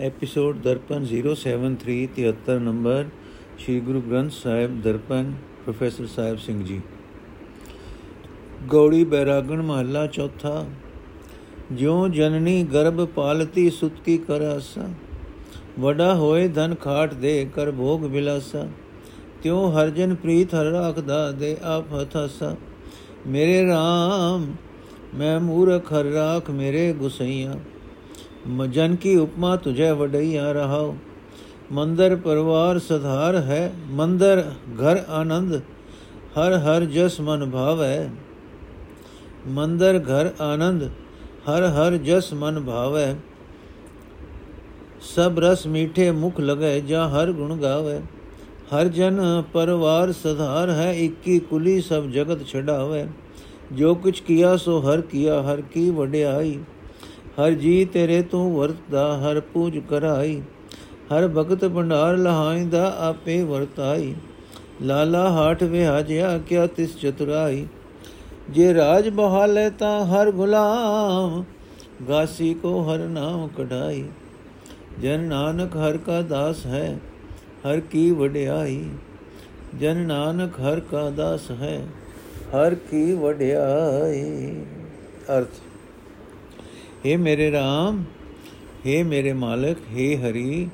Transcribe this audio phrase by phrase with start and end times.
[0.00, 3.06] Episode Darpan 073 73 number
[3.58, 5.32] Shri Guru Granth Sahib Darpan
[5.64, 6.80] professor Sahib Singh ji
[8.68, 10.64] Gauri Bairagan ਮਹੱਲਾ ਚੌਥਾ
[11.72, 14.88] ਜਿਉ ਜਨਨੀ ਗਰਭ ਪਾਲਤੀ ਸੁਤ ਕੀ ਕਰਆਸਾ
[15.78, 18.66] ਵਡਾ ਹੋਏ ਧਨ ਖਾਟ ਦੇ ਕਰ ਭੋਗ ਬਿਲਾਸਾ
[19.42, 22.54] ਤਿਉ ਹਰਜਨ ਪ੍ਰੀਤ ਹਰ ਰਾਖਦਾ ਦੇ ਆਪ ਹਥਾਸਾ
[23.26, 24.46] ਮੇਰੇ RAM
[25.16, 27.54] ਮੈਂ ਮੂਰਖ ਹਰ ਰਾਖ ਮੇਰੇ ਗੁਸਈਆ
[28.48, 30.94] ਮਜਨ ਕੀ ਉਪਮਾ ਤੁਝੇ ਵਡਈਆ ਰਹਾਓ
[31.72, 34.42] ਮੰਦਰ ਪਰਵਾਰ ਸਧਾਰ ਹੈ ਮੰਦਰ
[34.80, 35.60] ਘਰ ਆਨੰਦ
[36.38, 38.10] ਹਰ ਹਰ ਜਸ ਮਨ ਭਾਵੈ
[39.48, 40.88] ਮੰਦਰ ਘਰ ਆਨੰਦ
[41.48, 43.14] ਹਰ ਹਰ ਜਸ ਮਨ ਭਾਵੈ
[45.14, 48.00] ਸਭ ਰਸ ਮੀਠੇ ਮੁਖ ਲਗੈ ਜਾਂ ਹਰ ਗੁਣ ਗਾਵੇ
[48.72, 49.20] ਹਰ ਜਨ
[49.52, 53.06] ਪਰਵਾਰ ਸਧਾਰ ਹੈ ਇੱਕੀ ਕੁਲੀ ਸਭ ਜਗਤ ਛਡਾਵੇ
[53.72, 56.58] ਜੋ ਕੁਛ ਕੀਆ ਸੋ ਹਰ ਕੀਆ ਹਰ ਕੀ ਵਡਿਆਈ
[57.38, 60.40] ਹਰ ਜੀ ਤੇਰੇ ਤੂੰ ਵਰਤਦਾ, ਹਰ ਪੂਜ ਕਰਾਈ।
[61.08, 64.14] ਹਰ ਭਗਤ ਭੰਡਾਰ ਲਹਾਇਂਦਾ ਆਪੇ ਵਰਤਾਈ।
[64.82, 67.66] ਲਾਲਾ ਹਾਠ ਵਿਹਾਜਿਆ ਕਿਆ ਤਿਸ ਚਤੁਰਾਈ।
[68.50, 71.44] ਜੇ ਰਾਜ ਬਹਾਲੇ ਤਾਂ ਹਰ ਗੁਲਾਮ,
[72.08, 74.04] ਗਾਸੀ ਕੋ ਹਰ ਨਾਮ ਕਢਾਈ।
[75.02, 76.98] ਜਨ ਨਾਨਕ ਹਰ ਕਾ ਦਾਸ ਹੈ,
[77.66, 78.84] ਹਰ ਕੀ ਵਡਿਆਈ।
[79.80, 81.80] ਜਨ ਨਾਨਕ ਹਰ ਕਾ ਦਾਸ ਹੈ,
[82.54, 84.54] ਹਰ ਕੀ ਵਡਿਆਈ।
[85.28, 85.60] ਅਰਥ।
[87.05, 88.03] हे ਮੇਰੇ RAM
[88.85, 90.67] हे ਮੇਰੇ ਮਾਲਕ हे ਹਰੀ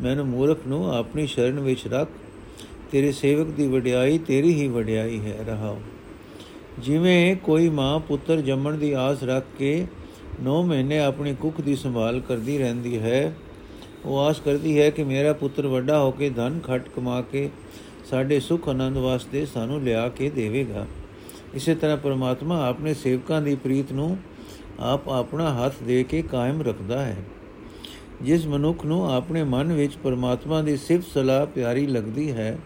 [0.00, 2.08] ਮੈਨੂੰ ਮੂਰਖ ਨੂੰ ਆਪਣੀ ਸ਼ਰਨ ਵਿੱਚ ਰੱਖ
[2.92, 5.78] ਤੇਰੇ ਸੇਵਕ ਦੀ ਵਡਿਆਈ ਤੇਰੀ ਹੀ ਵਡਿਆਈ ਹੈ ਰਹਾਓ
[6.78, 9.86] ਜਿਵੇਂ ਕੋਈ ਮਾਂ ਪੁੱਤਰ ਜੰਮਣ ਦੀ ਆਸ ਰੱਖ ਕੇ
[10.44, 13.32] 9 ਮਹੀਨੇ ਆਪਣੀ ਕੁੱਖ ਦੀ ਸੰਭਾਲ ਕਰਦੀ ਰਹਿੰਦੀ ਹੈ
[14.04, 17.48] ਉਹ ਆਸ ਕਰਦੀ ਹੈ ਕਿ ਮੇਰਾ ਪੁੱਤਰ ਵੱਡਾ ਹੋ ਕੇ ਧਨ ਖਟ ਕਮਾ ਕੇ
[18.10, 20.86] ਸਾਡੇ ਸੁਖ ਆਨੰਦ ਵਾਸਤੇ ਸਾਨੂੰ ਲਿਆ ਕੇ ਦੇਵੇਗਾ
[21.54, 24.16] ਇਸੇ ਤਰ੍ਹਾਂ ਪਰਮਾਤਮਾ ਆਪਣੇ ਸੇਵਕਾਂ ਦੀ ਪ੍ਰੀਤ ਨੂੰ
[24.79, 27.17] ਆਪ ਆਪਣਾ ਹੱਥ ਦੇ ਕੇ ਕਾਇਮ ਰੱਖਦਾ ਹੈ।
[28.21, 32.57] ਜਿਸ ਮਨੁੱਖ ਨੂੰ ਆਪਣੇ ਮਨ ਵਿੱਚ ਪਰਮਾਤਮਾ ਦੀ ਸਿਫਤ ਸਲਾਹ ਪਿਆਰੀ ਲੱਗਦੀ ਹੈ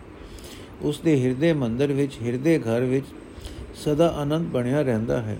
[0.81, 3.05] ਉਸ ਦੇ ਹਿਰਦੇ ਮੰਦਰ ਵਿੱਚ, ਹਿਰਦੇ ਘਰ ਵਿੱਚ
[3.75, 5.37] ਸਦਾ ਆਨੰਦ ਬਣਿਆ ਰਹਿੰਦਾ ਹੈ।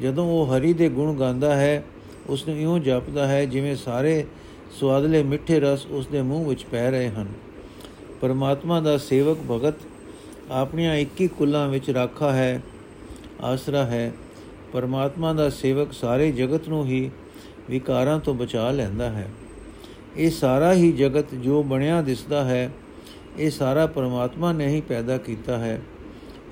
[0.00, 1.84] ਜਦੋਂ ਉਹ ਹਰੀ ਦੇ ਗੁਣ ਗਾਉਂਦਾ ਹੈ
[2.26, 4.24] ਉਸ ਨੂੰ ਇਉਂ ਜਪਦਾ ਹੈ ਜਿਵੇਂ ਸਾਰੇ
[4.80, 7.26] ਸਵਾਦਲੇ ਮਿੱਠੇ ਰਸ ਉਸ ਦੇ ਮੂੰਹ ਵਿੱਚ ਪੈ ਰਹੇ ਹਨ।
[8.20, 9.74] ਪਰਮਾਤਮਾ ਦਾ ਸੇਵਕ ਭਗਤ
[10.50, 12.62] ਆਪਣੀਆਂ 21 ਕੁੱਲਾਂ ਵਿੱਚ ਰਾਖਾ ਹੈ,
[13.42, 14.12] ਆਸਰਾ ਹੈ
[14.74, 17.10] ਪਰਮਾਤਮਾ ਦਾ ਸੇਵਕ ਸਾਰੇ ਜਗਤ ਨੂੰ ਹੀ
[17.70, 19.30] ਵਿਕਾਰਾਂ ਤੋਂ ਬਚਾ ਲੈਂਦਾ ਹੈ।
[20.16, 22.72] ਇਹ ਸਾਰਾ ਹੀ ਜਗਤ ਜੋ ਬਣਿਆ ਦਿਸਦਾ ਹੈ,
[23.38, 25.80] ਇਹ ਸਾਰਾ ਪਰਮਾਤਮਾ ਨੇ ਹੀ ਪੈਦਾ ਕੀਤਾ ਹੈ।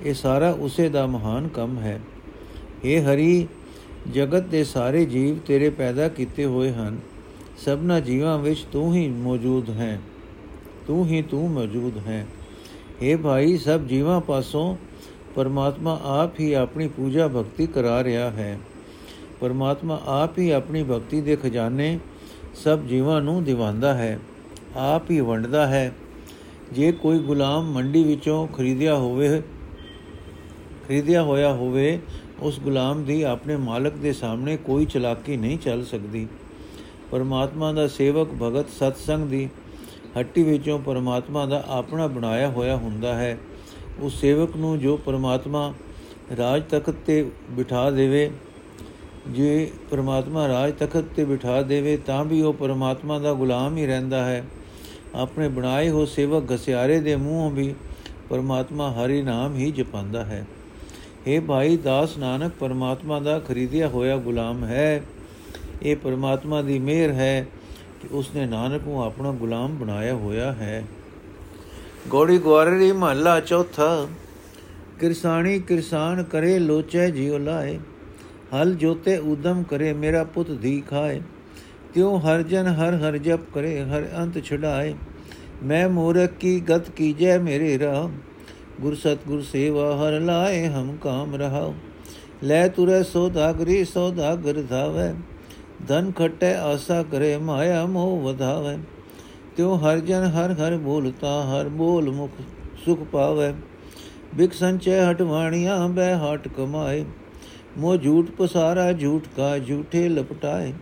[0.02, 2.00] ਇਹ ਸਾਰਾ ਉਸੇ ਦਾ ਮਹਾਨ ਕੰਮ ਹੈ।
[2.84, 3.48] ਇਹ ਹਰੀ,
[4.14, 6.98] ਜਗਤ ਦੇ ਸਾਰੇ ਜੀਵ ਤੇਰੇ ਪੈਦਾ ਕੀਤੇ ਹੋਏ ਹਨ।
[7.64, 10.00] ਸਭਨਾ ਜੀਵਾਂ ਵਿੱਚ ਤੂੰ ਹੀ ਮੌਜੂਦ ਹੈ।
[10.86, 12.26] ਤੂੰ ਹੀ ਤੂੰ ਮੌਜੂਦ ਹੈ।
[13.02, 14.76] हे ਭਾਈ, ਸਭ ਜੀਵਾਂ ਪਾਸੋਂ
[15.34, 18.58] ਪਰਮਾਤਮਾ ਆਪ ਹੀ ਆਪਣੀ ਪੂਜਾ ਭਗਤੀ ਕਰਾ ਰਿਹਾ ਹੈ।
[19.40, 21.98] ਪਰਮਾਤਮਾ ਆਪ ਹੀ ਆਪਣੀ ਭਗਤੀ ਦੇ ਖਜ਼ਾਨੇ
[22.54, 24.18] ਸਭ ਜੀਵਾਂ ਨੂੰ ਦਿਵਾਉਂਦਾ ਹੈ।
[24.76, 25.92] ਆਪ ਹੀ ਵੰਡਦਾ ਹੈ।
[26.72, 29.42] ਜੇ ਕੋਈ ਗੁਲਾਮ ਮੰਡੀ ਵਿੱਚੋਂ ਖਰੀਦਿਆ ਹੋਵੇ,
[30.88, 32.00] ਖਰੀਦਿਆ ਹੋਇਆ ਹੋਵੇ,
[32.40, 36.28] ਉਸ ਗੁਲਾਮ ਦੀ ਆਪਣੇ ਮਾਲਕ ਦੇ ਸਾਹਮਣੇ ਕੋਈ ਚਲਾਕੀ ਨਹੀਂ ਚੱਲ ਸਕਦੀ।
[37.10, 39.48] ਪਰਮਾਤਮਾ ਦਾ ਸੇਵਕ ਭਗਤ ਸਤਸੰਗ ਦੀ
[40.18, 43.38] ਹੱਟੀ ਵਿੱਚੋਂ ਪਰਮਾਤਮਾ ਦਾ ਆਪਣਾ ਬਣਾਇਆ ਹੋਇਆ ਹੁੰਦਾ ਹੈ।
[44.00, 45.74] ਉਸ ਸੇਵਕ ਨੂੰ ਜੋ ਪਰਮਾਤਮਾ
[46.38, 48.30] ਰਾਜ ਤਖਤ ਤੇ ਬਿਠਾ ਦੇਵੇ,
[49.28, 54.24] ਜੇ ਪਰਮਾਤਮਾ ਰਾਜ ਤਖਤ ਤੇ ਬਿਠਾ ਦੇਵੇ, ਤਾਂ ਵੀ ਉਹ ਪਰਮਾਤਮਾ ਦਾ ਗੁਲਾਮ ਹੀ ਰਹਿੰਦਾ
[54.24, 54.44] ਹੈ।
[55.14, 57.74] ਆਪਣੇ ਬਣਾਏ ਹੋ ਸੇਵਕ ਘਸਿਆਰੇ ਦੇ ਮੂੰਹੋਂ ਵੀ
[58.30, 60.46] ਪਰਮਾਤਮਾ ਹਰੀ ਨਾਮ ਹੀ ਜਪਾਂਦਾ ਹੈ।
[61.26, 65.02] ਇਹ ਭਾਈ ਦਾਸ ਨਾਨਕ, ਪਰਮਾਤਮਾ ਦਾ ਖਰੀਦਿਆ ਹੋਇਆ ਗੁਲਾਮ ਹੈ।
[65.82, 67.46] ਇਹ ਪਰਮਾਤਮਾ ਦੀ ਮਿਹਰ ਹੈ
[68.02, 70.84] ਕਿ ਉਸਨੇ ਨਾਨਕ ਨੂੰ ਆਪਣਾ ਗੁਲਾਮ ਬਣਾਇਆ ਹੋਇਆ ਹੈ।
[72.08, 74.08] ਗੋੜੀ ਗਵਾਰੀ ਮਹੱਲਾ ਚੌਥਾ।
[75.00, 77.78] ਕਿਰਸਾਣੀ ਕਿਰਸਾਨ ਕਰੇ ਲੋਚੈ ਜਿਉ ਲਾਏ।
[78.54, 81.20] ਹਲ ਜੋਤੇ ਉਦਮ ਕਰੇ ਮੇਰਾ ਪੁੱਤ ਧੀ ਖਾਏ।
[81.94, 84.94] ਤਿਉ ਹਰ ਜਨ ਹਰ ਹਰ ਜਪ ਕਰੇ, ਹਰ ਅੰਤ ਛਡਾਏ।
[85.64, 88.12] ਮੈਂ ਮੂਰਖ ਕੀ ਗਤ ਕੀਜੈ ਮੇਰੇ ਰਾਮ
[88.80, 91.74] ਗੁਰ ਸਤਗੁਰ ਸੇਵਾ ਹਰ ਲਾਏ, ਹਮ ਕਾਮ ਰਹਾਉ।
[92.44, 95.14] ਲੈ ਤੁਰੇ ਸੋਦਾਗਰੀ, ਸੋਦਾਗਰ ਧਾਵੇ।
[95.88, 98.78] ਧਨ ਖਟੈ ਆਸਾ ਕਰੇ, ਮਾਇਆ ਮੋਹ ਵਧਾਵੇ।
[99.56, 102.30] ਤਿਉ ਹਰ ਜਨ ਹਰ ਹਰ ਬੋਲਤਾ, ਹਰ ਬੋਲ ਮੁਖ
[102.84, 103.52] ਸੁਖ ਪਾਵੇ।
[104.34, 107.04] ਬਿਕ ਸੰਚੈ ਹਟਵਾਣੀਆਂ ਬੈ ਹਟ ਕਮਾਏ।
[107.78, 110.72] ਮੋ ਝੂਠ ਪਸਾਰਾ, ਝੂਠ ਕਾ ਝੂਠੇ ਲਪਟਾਏ।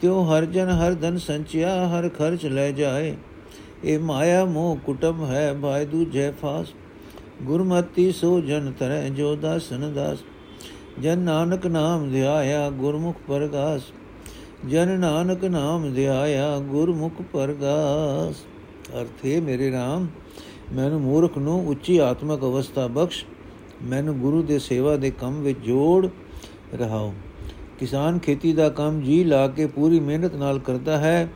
[0.00, 3.16] ਤਿਉ ਹਰ ਜਨ ਹਰ ਧਨ ਸੰਚਿਆ, ਹਰ ਖਰਚ ਲੈ ਜਾਏ।
[3.84, 6.66] ਇਹ ਮਾਇਆ ਮੋਹ ਕੁਟਮ ਹੈ, ਭਾਇ ਦੂਜੇ ਫਾਸ।
[7.42, 10.18] ਗੁਰਮਤੀ ਸੋ ਜਨ ਤਰੈ, ਜੋ ਦਾਸਨ ਦਾਸ।
[11.02, 13.82] ਜਨ ਨਾਨਕ ਨਾਮ ਧਿਆਇਆ, ਗੁਰਮੁਖ ਪਰਗਾਸ।
[14.70, 18.34] ਜਨ ਨਾਨਕ ਨਾਮ ਧਿਆਇਆ ਗੁਰਮੁਖ ਪਰਗਾਸ
[19.00, 20.06] ਅਰਥੇ ਮੇਰੇ RAM
[20.72, 23.24] ਮੈਨੂੰ ਮੂਰਖ ਨੂੰ ਉੱਚੀ ਆਤਮਿਕ ਅਵਸਥਾ ਬਖਸ਼
[23.82, 26.08] ਮੈਨੂੰ ਗੁਰੂ ਦੇ ਸੇਵਾ ਦੇ ਕੰਮ ਵਿੱਚ ਜੋੜ
[26.74, 27.12] ਰਹਾਓ
[27.78, 31.28] ਕਿਸਾਨ ਖੇਤੀ ਦਾ ਕੰਮ ਜੀ ਲਾ ਕੇ ਪੂਰੀ ਮਿਹਨਤ ਨਾਲ ਕਰਦਾ ਹੈ,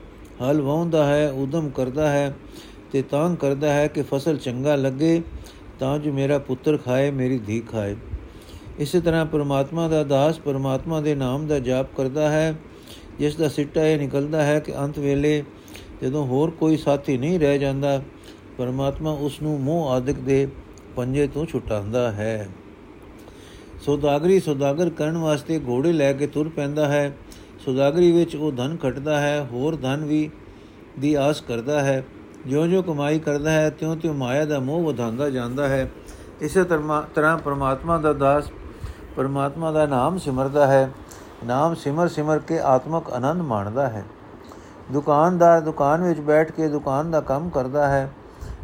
[0.42, 2.36] ਹਲ ਵਾਉਂਦਾ ਹੈ, ਉਦਮ ਕਰਦਾ ਹੈ
[2.92, 5.22] ਤੇ ਤਾਂ ਕਰਦਾ ਹੈ ਕਿ ਫਸਲ ਚੰਗਾ ਲੱਗੇ,
[5.78, 7.96] ਤਾਂ ਜੋ ਮੇਰਾ ਪੁੱਤਰ ਖਾਏ, ਮੇਰੀ ਧੀ ਖਾਏ।
[8.78, 12.54] ਇਸੇ ਤਰ੍ਹਾਂ ਪਰਮਾਤਮਾ ਦਾ ਦਾਸ ਪਰਮਾਤਮਾ ਦੇ ਨਾਮ ਦਾ ਜਾਪ ਕਰਦਾ ਹੈ
[13.18, 15.44] ਜਿਸ ਦਾ ਸਿੱਟਾ ਇਹ ਨਿਕਲਦਾ ਹੈ ਕਿ ਅੰਤ ਵੇਲੇ
[16.02, 18.02] ਜਦੋਂ ਹੋਰ ਕੋਈ ਸਾਥੀ ਨਹੀਂ ਰਹਿ ਜਾਂਦਾ,
[18.58, 20.48] ਪਰਮਾਤਮਾ ਉਸ ਨੂੰ ਮੋਹ ਆਦਿਕ ਦੇ
[20.96, 22.48] ਪੰਜੇ ਤੋਂ ਛੁਟਾਉਂਦਾ ਹੈ।
[23.86, 27.16] ਸੌਦਾਗਰੀ ਸੌਦਾਗਰ ਕਰਨ ਵਾਸਤੇ ਘੋੜੇ ਲੈ ਕੇ ਤੁਰ ਪੈਂਦਾ ਹੈ।
[27.64, 30.30] ਸੌਦਾਗਰੀ ਵਿੱਚ ਉਹ ਧਨ ਖਟਦਾ ਹੈ, ਹੋਰ ਧਨ ਵੀ
[30.98, 32.04] ਦੀ ਆਸ ਕਰਦਾ ਹੈ।
[32.46, 35.90] ਜਿਉਂ-ਜਿਉਂ ਕਮਾਈ ਕਰਦਾ ਹੈ, ਤਿਉਂ-ਤਿਉਂ ਮਾਇਆ ਦਾ ਮੋਹ ਵਧਾਉਂਦਾ ਜਾਂਦਾ ਹੈ।
[36.40, 36.64] ਇਸੇ
[37.14, 38.44] ਤਰ੍ਹਾਂ ਪਰਮਾਤਮਾ ਦਾ ਦਾਸ
[39.16, 40.90] ਪਰਮਾਤਮਾ ਦਾ ਨਾਮ ਸਿਮਰਦਾ ਹੈ।
[41.44, 44.04] ਨਾਮ ਸਿਮਰ ਸਿਮਰ ਕੇ ਆਤਮਕ ਆਨੰਦ ਮਾਣਦਾ ਹੈ।
[44.92, 48.10] ਦੁਕਾਨਦਾਰ ਦੁਕਾਨ ਵਿੱਚ ਬੈਠ ਕੇ ਦੁਕਾਨ ਦਾ ਕੰਮ ਕਰਦਾ ਹੈ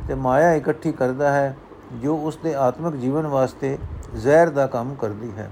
[0.09, 1.57] ਤੇ ਮਾਇਆ ਇਕੱਠੀ ਕਰਦਾ ਹੈ,
[2.03, 3.79] ਜੋ ਉਸ ਦੇ ਆਤਮਿਕ ਜੀਵਨ ਵਾਸਤੇ
[4.17, 5.51] ਜ਼ਹਿਰ ਦਾ ਕੰਮ ਕਰਦੀ ਹੈ।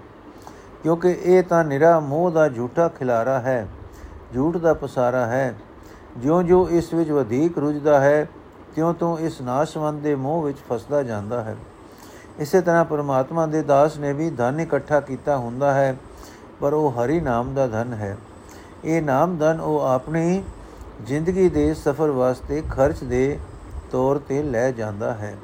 [0.82, 3.69] ਕਿਉਂਕਿ ਇਹ ਤਾਂ ਨਿਰਾ ਮੋਹ ਦਾ ਝੂਠਾ ਖਿਲਾਰਾ ਹੈ,
[4.34, 5.54] ਝੂਠ ਦਾ ਪਸਾਰਾ ਹੈ।
[6.16, 8.28] ਜਿਉਂ-ਜਿਉਂ ਇਸ ਵਿੱਚ ਵਧੇਕ ਰੁੱਝਦਾ ਹੈ,
[8.74, 11.56] ਤਿਉਂ-ਤਿਉਂ ਇਸ ਨਾਸ਼ਵੰਤ ਦੇ ਮੋਹ ਵਿੱਚ ਫਸਦਾ ਜਾਂਦਾ ਹੈ।
[12.38, 15.96] ਇਸੇ ਤਰ੍ਹਾਂ ਪਰਮਾਤਮਾ ਦੇ ਦਾਸ ਨੇ ਵੀ ਧਨ ਇਕੱਠਾ ਕੀਤਾ ਹੁੰਦਾ ਹੈ
[16.62, 18.17] ਪਰ ਉਹ ਹਰੀ ਨਾਮ ਦਾ ਧਨ ਹੈ।
[18.85, 20.43] ਇਹ ਨਾਮ ਧਨ ਉਹ ਆਪਣੀ
[21.06, 23.38] ਜ਼ਿੰਦਗੀ ਦੇ ਸਫ਼ਰ ਵਾਸਤੇ ਖਰਚ ਦੇ
[23.93, 25.37] ਤੌਰ ਤੇ ਲੈ ਜਾਂਦਾ ਹੈ।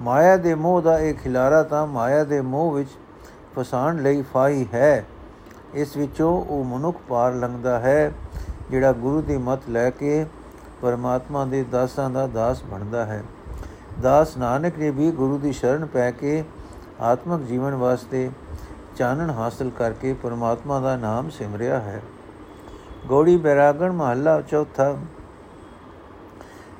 [0.00, 2.90] ਮਾਇਆ ਦੇ ਮੋਹ ਦਾ ਇਹ ਖਿਲਾਰਾ ਤਾਂ ਮਾਇਆ ਦੇ ਮੋਹ ਵਿੱਚ
[3.58, 5.06] ਫਸਾਣ ਲਈ ਫਾਈ ਹੈ।
[5.74, 8.12] ਇਸ ਵਿੱਚੋਂ ਉਹ ਮਨੁੱਖ ਪਾਰ ਲੰਘਦਾ ਹੈ,
[8.70, 10.26] ਜਿਹੜਾ ਗੁਰੂ ਦੀ ਮਤ ਲੈ ਕੇ
[10.82, 13.22] ਪਰਮਾਤਮਾ ਦੇ ਦਾਸਾਂ ਦਾ ਦਾਸ ਬਣਦਾ ਹੈ।
[14.02, 16.44] ਦਾਸ ਨਾਨਕ ਨੇ ਵੀ ਗੁਰੂ ਦੀ ਸ਼ਰਨ ਪੈ ਕੇ
[17.00, 18.30] ਆਤਮਿਕ ਜੀਵਨ ਵਾਸਤੇ
[19.00, 22.02] ਚਾਨਣ ਹਾਸਲ ਕਰਕੇ ਪਰਮਾਤਮਾ ਦਾ ਨਾਮ ਸਿਮਰਿਆ ਹੈ।
[23.06, 24.96] ਗੋੜੀ ਬੈਰਾਗਣ ਮਹੱਲਾ ਚੌਥਾ।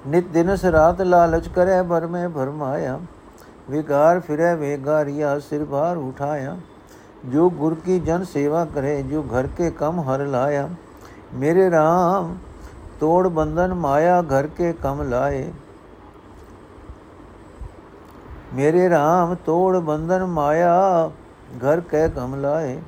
[0.06, 3.00] ਨਿਤ ਦਿਨਸ ਰਾਤ ਲਾਲਚ ਕਰੇ ਭਰ ਮੈਂ ਭਰਮਾਇਆ।
[3.70, 6.56] ਵਿਕਾਰ ਫਿਰੇ ਵੇਗਾਰਿਆ, ਸਿਰ ਭਾਰ ਉਠਾਇਆ।
[7.26, 10.69] ਜੋ ਗੁਰ ਕੀ ਜਨ ਸੇਵਾ ਕਰੇ, ਜੋ ਘਰ ਕੇ ਕਮ ਹਰ ਲਾਇਆ।
[11.34, 12.34] ਮੇਰੇ RAM
[13.00, 15.52] ਤੋੜ ਬੰਧਨ ਮਾਇਆ, ਘਰ ਕੇ ਕਮ ਲਾਏ।
[18.55, 21.11] ਮੇਰੇ RAM ਤੋੜ ਬੰਧਨ ਮਾਇਆ
[21.58, 22.79] ਘਰ ਕੇ ਕਮ ਲਾਏ,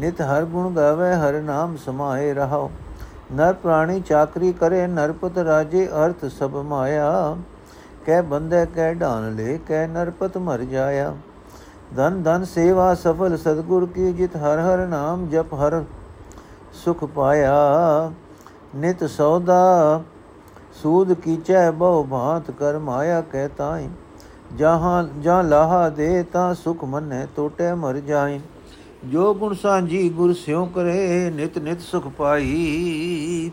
[0.00, 2.70] ਨਿਤ ਹਰ ਗੁਣ ਗਾਵੇ, ਹਰ ਨਾਮ ਸਮਾਏ ਰਹਾਓ
[3.32, 7.36] ਨਰ ਪ੍ਰਾਣੀ ਚਾਕਰੀ ਕਰੇ ਨਰਪਤ ਰਾਜੇ ਅਰਥ ਸਭ ਮਾਇਆ।
[8.06, 11.14] ਕਹਿ ਬੰਦੇ ਕਹਿ ਢਾਨ ਲੈ, ਕਹਿ ਨਰਪਤ ਮਰ ਜਾਇਆ।
[11.96, 15.82] ਧਨ ਧਨ ਸੇਵਾ ਸਫਲ ਸਤਗੁਰ ਕੀ ਜਿਤ, ਹਰ ਹਰ ਨਾਮ ਜਪ ਹਰ
[16.74, 18.10] ਸੁਖ ਪਾਇਆ।
[18.76, 20.00] ਨਿਤ ਸੌਦਾ,
[20.82, 23.88] ਸੂਦ ਕੀਚੈ ਬਹੁ ਭਾਂਤ ਕਰ ਮਾਇਆ ਕਹਿ ਤਾਈ।
[24.56, 28.40] ਜਹਾਂ, ਜਾਂ ਲਾਹਾ ਦੇ ਤਾਂ ਸੁਖ ਮੰਨੇ ਟੋਟੇ ਮਰ ਜਾਏ
[29.04, 33.50] ਜੋ ਗੁਣ ਸਾਂਝੀ ਗੁਰ ਸਿਉ ਕਰੇ, ਨਿਤ ਨਿਤ ਸੁਖ ਪਾਈ।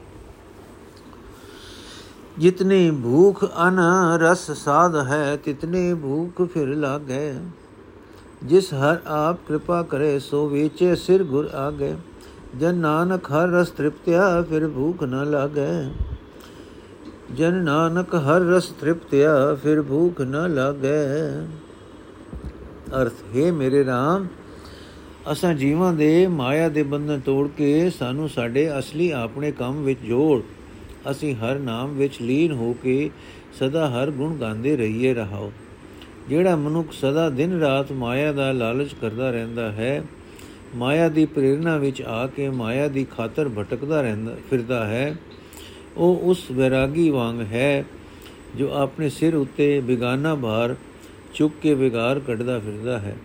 [2.39, 3.79] ਜਿਤਨੀ ਭੂਖ ਅਨ
[4.19, 7.33] ਰਸ ਸਾਧ ਹੈ, ਤਿਤਨੀ ਭੂਖ ਫਿਰ ਲਾਗੇ।
[8.43, 11.95] ਜਿਸ ਹਰ ਆਪ ਕਿਰਪਾ ਕਰੇ, ਸੋ ਵੇਚੇ ਸਿਰ ਗੁਰ ਆਗੇ।
[12.59, 15.89] ਜਨ ਨਾਨਕ ਹਰ ਰਸ ਤ੍ਰਿਪਤਿਆ, ਫਿਰ ਭੂਖ ਨ ਲਾਗੇ।
[17.33, 20.89] ਜਨ ਨਾਨਕ ਹਰ ਰਸ ਤ੍ਰਿਪਤਿਆ, ਫਿਰ ਭੂਖ ਨ ਲਾਗੇ।
[23.01, 24.27] ਅਰਥ, ਹੈ ਮੇਰੇ RAM
[25.31, 30.41] ਅਸਾਂ ਜੀਵਾਂ ਦੇ ਮਾਇਆ ਦੇ ਬੰਧਨ ਤੋੜ ਕੇ ਸਾਨੂੰ ਸਾਡੇ ਅਸਲੀ ਆਪਣੇ ਕੰਮ ਵਿੱਚ ਜੋੜ।
[31.11, 33.09] ਅਸੀਂ ਹਰ ਨਾਮ ਵਿੱਚ ਲੀਨ ਹੋ ਕੇ
[33.59, 35.51] ਸਦਾ ਹਰ ਗੁਣ ਗਾਉਂਦੇ ਰਹੀਏ, ਰਹਾਓ।
[36.29, 40.03] ਜਿਹੜਾ ਮਨੁੱਖ ਸਦਾ ਦਿਨ ਰਾਤ ਮਾਇਆ ਦਾ ਲਾਲਚ ਕਰਦਾ ਰਹਿੰਦਾ ਹੈ,
[40.75, 45.15] ਮਾਇਆ ਦੀ ਪ੍ਰੇਰਣਾ ਵਿੱਚ ਆ ਕੇ ਮਾਇਆ ਦੀ ਖਾਤਰ ਭਟਕਦਾ ਰਹਿੰਦਾ, ਫਿਰਦਾ ਹੈ
[45.97, 47.85] ਉਹ ਉਸ ਵਿਰਾਗੀ ਵਾਂਗ ਹੈ
[48.55, 50.75] ਜੋ ਆਪਣੇ ਸਿਰ ਉੱਤੇ ਬਿਗਾਨਾ ਭਾਰ
[51.33, 53.17] ਚੁੱਕ ਕੇ ਵਿਗਾਰ ਕੱਢਦਾ ਫਿਰਦਾ ਹੈ।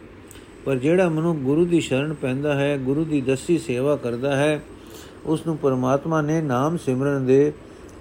[0.65, 4.62] ਪਰ ਜਿਹੜਾ ਮਨੁ ਗੁਰੂ ਦੀ ਸ਼ਰਨ ਪੈਂਦਾ ਹੈ, ਗੁਰੂ ਦੀ ਦਸੀ ਸੇਵਾ ਕਰਦਾ ਹੈ
[5.27, 7.53] ਉਸ ਨੂੰ ਪਰਮਾਤਮਾ ਨੇ ਨਾਮ ਸਿਮਰਨ ਦੇ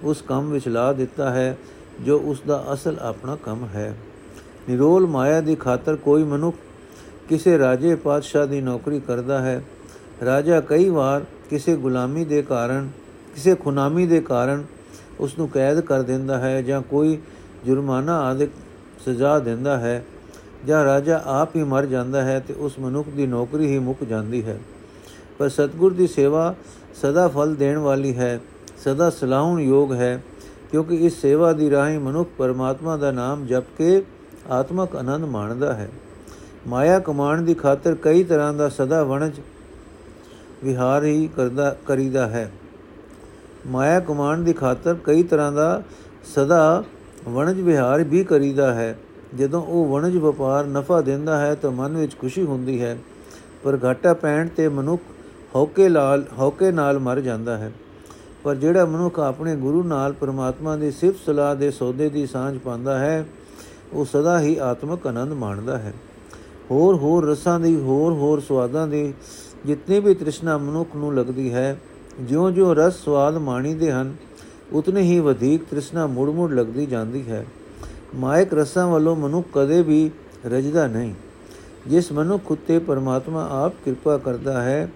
[0.02, 1.58] ਉਸ ਕੰਮ ਵਿੱਚ ਲਾ ਦਿੱਤਾ ਹੈ,
[2.00, 3.96] ਜੋ ਉਸ ਦਾ ਅਸਲ ਆਪਣਾ ਕੰਮ ਹੈ।
[4.68, 6.56] ਨਿਰੋਲ ਮਾਇਆ ਦੀ ਖਾਤਰ ਕੋਈ ਮਨੁੱਖ
[7.28, 9.64] ਕਿਸੇ ਰਾਜੇ ਪਾਤਸ਼ਾਹ ਦੀ ਨੌਕਰੀ ਕਰਦਾ ਹੈ।
[10.24, 12.88] ਰਾਜਾ ਕਈ ਵਾਰ ਕਿਸੇ ਗੁਲਾਮੀ ਦੇ ਕਾਰਨ
[13.34, 14.64] ਕਿਸੇ ਖੁਨਾਮੀ ਦੇ ਕਾਰਨ
[15.20, 17.18] ਉਸ ਨੂੰ ਕੈਦ ਕਰ ਦਿੰਦਾ ਹੈ ਜਾਂ ਕੋਈ
[17.66, 18.50] ਜੁਰਮਾਨਾ ਆਦਿਕ
[19.06, 20.04] ਸਜ਼ਾ ਦਿੰਦਾ ਹੈ
[20.66, 24.44] ਜਾਂ ਰਾਜਾ ਆਪ ਹੀ ਮਰ ਜਾਂਦਾ ਹੈ ਤੇ ਉਸ ਮਨੁੱਖ ਦੀ ਨੌਕਰੀ ਹੀ ਮੁੱਕ ਜਾਂਦੀ
[24.44, 24.58] ਹੈ।
[25.38, 26.54] ਪਰ ਸਤਗੁਰ ਦੀ ਸੇਵਾ
[27.02, 28.40] ਸਦਾ ਫਲ ਦੇਣ ਵਾਲੀ ਹੈ,
[28.84, 30.22] ਸਦਾ ਸਲਾਹਣ ਯੋਗ ਹੈ,
[30.70, 34.02] ਕਿਉਂਕਿ ਇਸ ਸੇਵਾ ਦੀ ਰਾਹੀਂ ਮਨੁੱਖ ਪਰਮਾਤਮਾ ਦਾ ਨਾਮ ਜਪ ਕੇ
[34.50, 35.88] ਆਤਮਕ ਆਨੰਦ ਮਾਣਦਾ ਹੈ।
[36.68, 39.40] ਮਾਇਆ ਕਮਾਣ ਦੀ ਖਾਤਰ ਕਈ ਤਰ੍ਹਾਂ ਦਾ ਸਦਾ ਵਣਜ
[40.64, 42.50] ਵਿਹਾਰ ਹੀ ਕਰਦਾ ਕਰੀਦਾ ਹੈ।
[43.66, 45.82] ਮਾਇਆ ਕਮਾਣ ਦੀ ਖਾਤਰ ਕਈ ਤਰ੍ਹਾਂ ਦਾ
[46.34, 46.82] ਸਦਾ
[47.28, 48.96] ਵਣਜ ਵਿਹਾਰ ਵੀ ਕਰੀਦਾ ਹੈ।
[49.38, 52.96] ਜਦੋਂ ਉਹ ਵਣਜ ਵਪਾਰ ਨਫਾ ਦਿੰਦਾ ਹੈ ਤਾਂ ਮਨ ਵਿੱਚ ਖੁਸ਼ੀ ਹੁੰਦੀ ਹੈ,
[53.64, 55.02] ਪਰ ਘਾਟਾ ਪੈਣ ਤੇ ਮਨੁੱਖ
[55.56, 57.72] ਹੌਕੇ ਲਾਲ ਹੌਕੇ ਨਾਲ ਮਰ ਜਾਂਦਾ ਹੈ।
[58.44, 62.98] ਪਰ ਜਿਹੜਾ ਮਨੁੱਖ ਆਪਣੇ ਗੁਰੂ ਨਾਲ ਪਰਮਾਤਮਾ ਦੀ ਸਿਫਤ ਸਲਾਹ ਦੇ ਸੌਦੇ ਦੀ ਸਾਂਝ ਪਾਉਂਦਾ
[62.98, 63.24] ਹੈ,
[63.92, 65.92] ਉਹ ਸਦਾ ਹੀ ਆਤਮਿਕ ਆਨੰਦ ਮਾਣਦਾ ਹੈ।
[66.70, 69.12] ਹੋਰ ਹੋਰ ਰਸਾਂ ਦੀ ਹੋਰ ਹੋਰ ਸਵਾਦਾਂ ਦੀ
[69.66, 71.76] ਜਿੰਨੀ ਵੀ ਤ੍ਰਿਸ਼ਨਾ ਮਨੁੱਖ ਨੂੰ ਲੱਗਦੀ ਹੈ
[72.20, 74.16] ਜਿਉਂ-ਜਿਉਂ ਰਸ ਸਵਾਦ ਮਾਣੀਦੇ ਹਨ,
[74.72, 77.46] ਉਤਨੀ ਹੀ ਵਧੇਕ ਤ੍ਰਿਸ਼ਨਾ ਮੁੜ-ਮੁੜ ਲੱਗਦੀ ਜਾਂਦੀ ਹੈ।
[78.14, 80.10] ਮਾਇਕ ਰਸਾਂ ਵੱਲੋਂ ਮਨੁੱਖ ਕਦੇ ਵੀ
[80.46, 81.14] ਰਜਦਾ ਨਹੀਂ।
[81.86, 84.92] ਜਿਸ ਮਨੁੱਖ ਉਤੇ ਪਰਮਾਤਮਾ ਆਪ ਕਿਰਪਾ ਕਰਦਾ ਹੈ,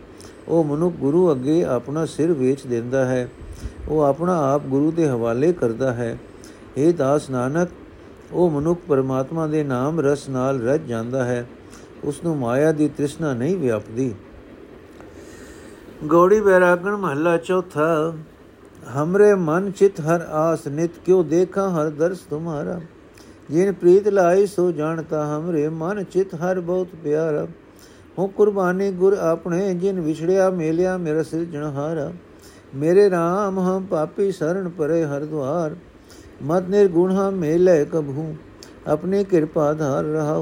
[0.49, 3.29] ਉਹ ਮਨੁੱਖ ਗੁਰੂ ਅੱਗੇ ਆਪਣਾ ਸਿਰ ਵੇਚ ਦਿੰਦਾ ਹੈ।
[3.89, 6.19] ਉਹ ਆਪਣਾ ਆਪ ਗੁਰੂ ਦੇ ਹਵਾਲੇ ਕਰਦਾ ਹੈ।
[6.77, 7.69] ਇਹ ਦਾਸ ਨਾਨਕ,
[8.33, 11.49] ਉਹ ਮਨੁੱਖ ਪਰਮਾਤਮਾ ਦੇ ਨਾਮ ਰਸ ਨਾਲ ਰਜ ਜਾਂਦਾ ਹੈ।
[12.05, 14.15] ਉਸ ਨੂੰ ਮਾਇਆ ਦੀ ਤ੍ਰਿਸ਼ਨਾ ਨਹੀਂ ਵਿਆਪਦੀ।
[16.06, 18.14] ਗੌੜੀ ਬੈਰਾਗਣ ਮਹੱਲਾ ਚੌਥਾ
[18.96, 22.80] ਹਮਰੇ ਮਨ ਚਿਤ ਹਰ ਆਸ ਨਿਤ ਕਿਉ ਦੇਖਾ ਹਰ ਦਰਸ ਤੁਮਾਰਾ
[23.50, 27.46] ਜਿਨ ਪ੍ਰੀਤ ਲਾਈ ਸੋ ਜਾਣਤਾ ਹਮਰੇ ਮਨ ਚਿਤ ਹਰ ਬਹੁਤ ਪਿਆਰਾ
[28.18, 32.12] ਹੋ ਕੁਰਬਾਨੀ ਗੁਰ ਆਪਣੇ ਜਿਨ ਵਿਛੜਿਆ ਮੇਲਿਆ ਮੇਰਾ ਸਿਰਜਣਹਾਰਾ
[32.76, 35.76] ਮੇਰੇ RAM ਹਮ ਪਾਪੀ ਸਰਣ ਪਰੇ ਹਰ ਦਵਾਰ
[36.44, 38.34] ਮਤ ਨਿਰਗੁਣ ਹਮ ਮੇਲੇ ਕਭੂ
[38.88, 40.40] अपनी कृपा धार रहो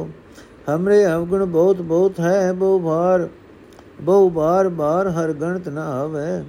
[0.68, 3.24] हमरे अवगुण बहुत बहुत है बहु भार
[4.03, 6.43] ਬਹੁ ਬਾਰ ਬਾਰ ਹਰ ਗਣਤ ਨਾ ਆਵੇ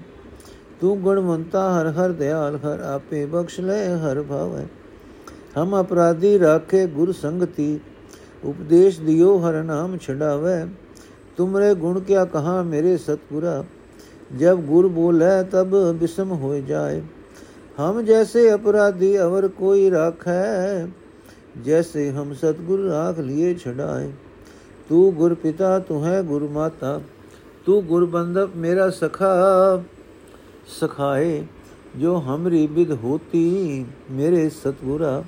[0.81, 4.65] ਤੂੰ ਗੁਣਵੰਤਾ ਹਰ ਹਰ ਦਿਆਲ ਹਰ ਆਪੇ ਬਖਸ਼ ਲੈ ਹਰ ਭਾਵੇ
[5.57, 7.79] ਹਮ ਅਪਰਾਧੀ ਰਾਖੇ ਗੁਰ ਸੰਗਤੀ
[8.45, 10.65] ਉਪਦੇਸ਼ ਦਿਓ ਹਰ ਨਾਮ ਛਡਾਵੇ
[11.37, 13.63] ਤੁਮਰੇ ਗੁਣ ਕਿਆ ਕਹਾ ਮੇਰੇ ਸਤਪੁਰਾ
[14.39, 17.01] ਜਬ ਗੁਰ ਬੋਲੇ ਤਬ ਬਿਸਮ ਹੋ ਜਾਏ
[17.79, 20.41] ਹਮ ਜੈਸੇ ਅਪਰਾਧੀ ਅਵਰ ਕੋਈ ਰਾਖੈ
[21.55, 24.07] है जैसे हम सतगुर राख लिए छड़ाए
[24.89, 26.93] तू गुर पिता तू है गुरु माता
[27.65, 29.83] ਤੂੰ ਗੁਰਬੰਧਪ ਮੇਰਾ ਸਖਾ
[30.69, 31.43] ਸਖਾਏ
[31.97, 35.23] ਜੋ ਹਮਰੀ ਬਿਦ ਹੋਤੀ ਮੇਰੇ ਸਤਗੁਰਾ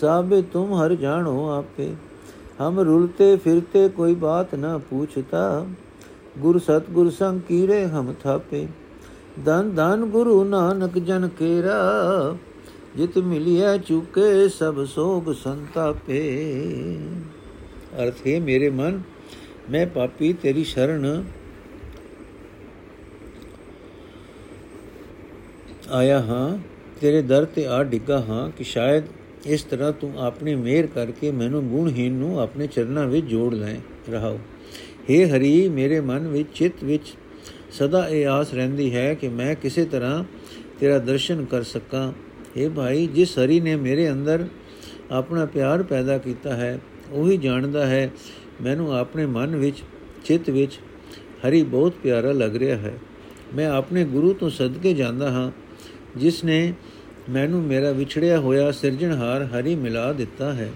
[0.00, 1.92] ਸਾਬੇ ਤੁਮ ਹਰ ਜਾਣੋ ਆਪੇ
[2.60, 5.66] ਹਮ ਰੁਲਤੇ ਫਿਰਤੇ ਕੋਈ ਬਾਤ ਨਾ ਪੁੱਛਤਾ
[6.38, 8.66] ਗੁਰ ਸਤਗੁਰ ਸੰਗ ਕੀਰੇ ਹਮ ਥਾਪੇ
[9.38, 12.36] ਦਨ ਦਨ ਗੁਰੂ ਨਾਨਕ ਜਨ ਕੇਰਾ
[12.96, 16.20] ਜਿਤ ਮਿਲਿਆ ਚੁਕੇ ਸਭ ਸੋਗ ਸੰਤਾਪੇ
[17.98, 19.00] ਅਰਥ ਹੈ ਮੇਰੇ ਮਨ
[19.70, 21.24] ਮੈਂ ਪਾਪੀ ਤੇਰੀ ਸ਼ਰਨ
[25.90, 26.58] ਆਇਆ ਹਾਂ,
[27.00, 29.04] ਤੇਰੇ ਦਰ ਤੇ ਆ ਡਿੱਗਾ ਹਾਂ ਕਿ ਸ਼ਾਇਦ
[29.46, 33.76] ਇਸ ਤਰ੍ਹਾਂ ਤੂੰ ਆਪਣੀ ਮਿਹਰ ਕਰਕੇ ਮੈਨੂੰ ਗੁਣਹੀਨ ਨੂੰ ਆਪਣੇ ਚਰਨਾਂ ਵਿੱਚ ਜੋੜ ਲੈ,
[34.10, 34.38] ਰਹਾਓ।
[35.10, 37.14] हे ਹਰੀ, ਮੇਰੇ ਮਨ ਵਿੱਚ, ਚਿੱਤ ਵਿੱਚ
[37.70, 40.24] ਸਦਾ ਇਹ ਆਸ ਰਹਿੰਦੀ ਹੈ ਕਿ ਮੈਂ ਕਿਸੇ ਤਰ੍ਹਾਂ
[40.80, 42.12] ਤੇਰਾ ਦਰਸ਼ਨ ਕਰ ਸਕਾਂ।
[42.56, 44.46] ਇਹ ਭਾਈ, ਜਿਸ ਹਰੀ ਨੇ ਮੇਰੇ ਅੰਦਰ
[45.10, 46.78] ਆਪਣਾ ਪਿਆਰ ਪੈਦਾ ਕੀਤਾ ਹੈ,
[47.12, 48.10] ਉਹੀ ਜਾਣਦਾ ਹੈ,
[48.62, 49.82] ਮੈਨੂੰ ਆਪਣੇ ਮਨ ਵਿੱਚ,
[50.24, 50.80] ਚਿੱਤ ਵਿੱਚ
[51.46, 52.92] ਹਰੀ ਬਹੁਤ ਪਿਆਰਾ ਲੱਗ ਰਿਹਾ ਹੈ।
[53.54, 55.50] ਮੈਂ ਆਪਣੇ ਗੁਰੂ ਤੋਂ ਸਦਕੇ ਜਾਂਦਾ ਹਾਂ।
[56.16, 56.72] ਜਿਸ ਨੇ
[57.30, 60.72] ਮੈਨੂੰ ਮੇਰਾ ਵਿਛੜਿਆ ਹੋਇਆ ਸਿਰਜਣਹਾਰ ਹਰੀ ਮਿਲਾ ਦਿੱਤਾ ਹੈ।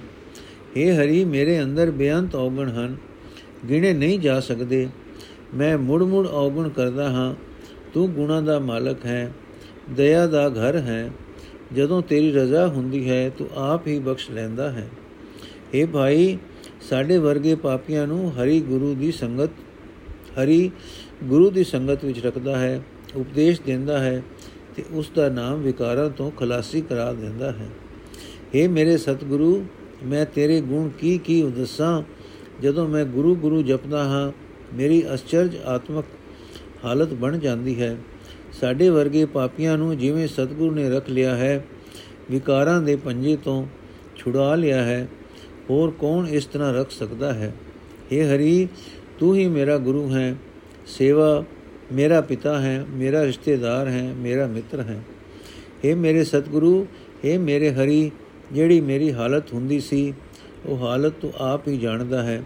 [0.76, 2.96] ਇਹ ਹਰੀ, ਮੇਰੇ ਅੰਦਰ ਬੇਅੰਤ ਔਗਣ ਹਨ।
[3.68, 4.88] ਗਿਣੇ ਨਹੀਂ ਜਾ ਸਕਦੇ।
[5.54, 7.34] ਮੈਂ ਮੁੜ ਮੁੜ ਔਗਣ ਕਰਦਾ ਹਾਂ।
[7.94, 9.32] ਤੂੰ ਗੁਣਾ ਦਾ ਮਾਲਕ ਹੈ,
[9.90, 11.10] ਦਇਆ ਦਾ ਘਰ ਹੈ।
[11.76, 14.88] ਜਦੋਂ ਤੇਰੀ ਰਜ਼ਾ ਹੁੰਦੀ ਹੈ, ਤੂੰ ਆਪ ਹੀ ਬਖਸ਼ ਲੈਂਦਾ ਹੈ।
[15.74, 16.38] اے ਭਾਈ,
[16.90, 19.50] ਸਾਡੇ ਵਰਗੇ ਪਾਪੀਆਂ ਨੂੰ ਹਰੀ ਗੁਰੂ ਦੀ ਸੰਗਤ,
[20.42, 20.70] ਹਰੀ
[21.24, 22.82] ਗੁਰੂ ਦੀ ਸੰਗਤ ਵਿੱਚ ਰੱਖਦਾ ਹੈ,
[23.16, 24.22] ਉਪਦੇਸ਼ ਦਿੰਦਾ ਹੈ।
[24.79, 27.69] ਤੇ ਉਸ ਦਾ ਨਾਮ ਵਿਕਾਰਾਂ ਤੋਂ ਖਲਾਸੀ ਕਰਾ ਦਿੰਦਾ ਹੈ
[28.55, 29.65] اے ਮੇਰੇ ਸਤਿਗੁਰੂ
[30.03, 32.01] ਮੈਂ ਤੇਰੇ ਗੁਣ ਕੀ ਕੀ ਉਦਸਾਂ
[32.61, 34.31] ਜਦੋਂ ਮੈਂ ਗੁਰੂ ਗੁਰੂ ਜਪਦਾ ਹਾਂ
[34.75, 36.05] ਮੇਰੀ ਅਚਰਜ ਆਤਮਕ
[36.85, 37.95] ਹਾਲਤ ਬਣ ਜਾਂਦੀ ਹੈ
[38.61, 41.65] ਸਾਡੇ ਵਰਗੇ ਪਾਪੀਆਂ ਨੂੰ ਜਿਵੇਂ ਸਤਿਗੁਰੂ ਨੇ ਰੱਖ ਲਿਆ ਹੈ
[42.31, 43.65] ਵਿਕਾਰਾਂ ਦੇ ਪੰਜੇ ਤੋਂ
[44.15, 45.07] ਛੁਡਾ ਲਿਆ ਹੈ
[45.69, 47.53] ਹੋਰ ਕੌਣ ਇਸ ਤਰ੍ਹਾਂ ਰੱਖ ਸਕਦਾ ਹੈ
[48.11, 48.67] हे ਹਰੀ
[49.19, 50.35] ਤੂੰ ਹੀ ਮੇਰਾ ਗੁਰੂ ਹੈ
[50.87, 51.43] ਸੇਵਾ
[51.91, 55.01] ਮੇਰਾ ਪਿਤਾ ਹੈ ਮੇਰਾ ਰਿਸ਼ਤੇਦਾਰ ਹੈ ਮੇਰਾ ਮਿੱਤਰ ਹੈ
[55.83, 56.85] हे ਮੇਰੇ ਸਤਿਗੁਰੂ
[57.25, 58.11] हे ਮੇਰੇ ਹਰੀ
[58.51, 60.13] ਜਿਹੜੀ ਮੇਰੀ ਹਾਲਤ ਹੁੰਦੀ ਸੀ
[60.65, 62.41] ਉਹ ਹਾਲਤ ਤੂੰ ਆਪ ਹੀ ਜਾਣਦਾ ਹੈ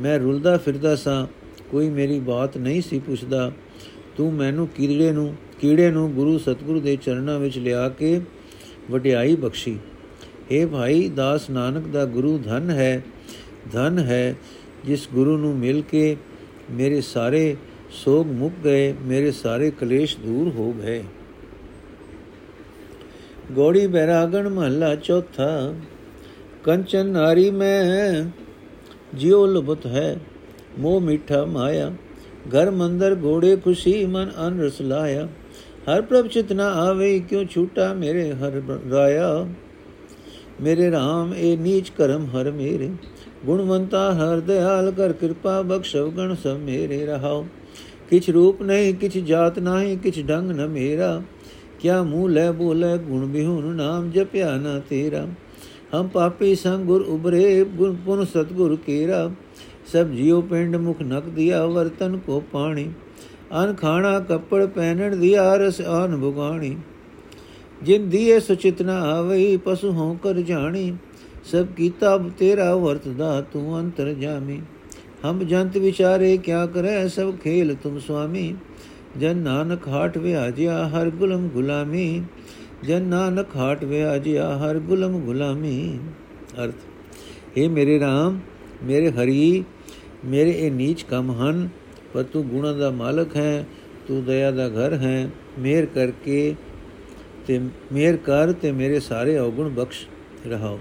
[0.00, 1.26] ਮੈਂ ਰੁਲਦਾ ਫਿਰਦਾ ਸਾਂ
[1.70, 3.50] ਕੋਈ ਮੇਰੀ ਬਾਤ ਨਹੀਂ ਸੀ ਪੁੱਛਦਾ
[4.16, 8.20] ਤੂੰ ਮੈਨੂੰ ਕੀੜੇ ਨੂੰ ਕੀੜੇ ਨੂੰ ਗੁਰੂ ਸਤਿਗੁਰੂ ਦੇ ਚਰਨਾਂ ਵਿੱਚ ਲਿਆ ਕੇ
[8.90, 9.78] ਵਡਿਆਈ ਬਖਸ਼ੀ
[10.50, 13.02] हे ਭਾਈ ਦਾਸ ਨਾਨਕ ਦਾ ਗੁਰੂ ਧਨ ਹੈ
[13.72, 14.34] ਧਨ ਹੈ
[14.84, 16.16] ਜਿਸ ਗੁਰੂ ਨੂੰ ਮਿਲ ਕੇ
[16.70, 17.56] ਮੇਰੇ ਸਾਰੇ
[17.93, 21.03] ਸੋਗ ਮੁੱਕ ਗਏ ਮੇਰੇ ਸਾਰੇ ਕਲੇਸ਼ ਦੂਰ ਹੋ ਗਏ
[23.51, 25.49] ਗੋੜੀ ਬੈਰਾਗਣ ਮਹੱਲਾ ਚੌਥਾ
[26.63, 28.23] ਕੰਚਨ ਨਾਰੀ ਮੈਂ
[29.15, 30.17] ਜਿਉ ਲੁਬਤ ਹੈ
[30.79, 31.91] ਮੋਹ ਮਿੱਠਾ ਮਾਇਆ
[32.49, 35.27] ਘਰ ਮੰਦਰ ਘੋੜੇ ਖੁਸ਼ੀ ਮਨ ਅਨ ਰਸ ਲਾਇਆ
[35.89, 39.45] ਹਰ ਪ੍ਰਭ ਚਿਤ ਨਾ ਆਵੇ ਕਿਉ ਛੂਟਾ ਮੇਰੇ ਹਰ ਰਾਇਆ
[40.61, 42.89] ਮੇਰੇ RAM ਇਹ ਨੀਚ ਕਰਮ ਹਰ ਮੇਰੇ
[43.45, 47.45] ਗੁਣਵੰਤਾ ਹਰ ਦਿਆਲ ਕਰ ਕਿਰਪਾ ਬਖਸ਼ਵ ਗਣ ਸਭ ਮੇਰੇ ਰਹਾਓ
[48.09, 51.21] ਕਿਛ ਰੂਪ ਨਹੀਂ, ਕਿਛ ਜਾਤ ਨਹੀਂ, ਕਿਛ ਡੰਗ ਨ ਮੇਰਾ।
[51.79, 55.27] ਕਿਆ ਮੂਹ ਲੈ ਬੋਲੇ ਗੁਣ ਬਿਹੁਨ ਨਾਮ ਜਪਿਆ ਨਾ ਤੇਰਾ।
[55.95, 59.29] ਹਮ ਪਾਪੀ ਸੰਗ ਗੁਰ ਉਬਰੇ ਗੁਰ ਪੁਨ ਸਤਗੁਰ ਕੇਰਾ।
[59.93, 62.91] ਸਭ ਜਿਉ ਪਿੰਡ ਮੁਖ ਨਕ ਦਿਆ, ਵਰਤਨ ਕੋ ਪਾਣੀ।
[63.63, 66.77] ਅਨ ਖਾਣਾ ਕੱਪੜ ਪਹਿਨਣ ਦਿਆ, ਰਸ ਆਨ ਭੁਗਾਣੀ
[67.83, 70.93] ਜਿਨ ਦੀਏ ਸੁਚਿਤ ਨ ਆਵਈ, ਪਸੂ ਹੋ ਕਰ ਜਾਣੀ।
[71.51, 74.61] ਸਭ ਕੀਤਾ ਤੇਰਾ ਵਰਤਦਾ, ਤੂੰ ਅੰਤਰ ਜਾਮੀ
[75.25, 78.55] ਹਮ ਜੰਤ ਵਿਚਾਰੇ ਕਿਆ ਕਰੇ, ਸਭ ਖੇਲ ਤੁਮ ਸੁਆਮੀ।
[79.19, 82.23] ਜਨ ਨਾਨਕ ਹਾਟ ਵਿਆਜਿਆ, ਹਰ ਗੁਲਮ ਗੁਲਾਮੀ।
[82.83, 85.99] ਜਨ ਨਾਨਕ ਹਾਟ ਵਿਆਜਿਆ, ਹਰ ਗੁਲਮ ਗੁਲਾਮੀ।
[86.63, 88.37] ਅਰਥ ਇਹ ਮੇਰੇ RAM
[88.83, 89.63] ਮੇਰੇ ਹਰੀ,
[90.25, 91.69] ਮੇਰੇ ਇਹ ਨੀਚ ਕੰਮ ਹਨ,
[92.13, 93.65] ਪਰ ਤੂੰ ਗੁਣਾ ਦਾ ਮਾਲਕ ਹੈ,
[94.07, 96.55] ਤੂੰ ਦਇਆ ਦਾ ਘਰ ਹੈ। ਮਿਹਰ ਕਰਕੇ
[97.47, 97.59] ਤੇ
[97.93, 100.05] ਮਿਹਰ ਕਰ ਤੇ ਮੇਰੇ ਸਾਰੇ ਔਗੁਣ ਬਖਸ਼
[100.47, 100.79] ਰਹਾਓ।